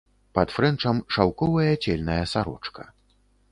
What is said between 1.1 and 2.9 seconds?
шаўковая цельная сарочка.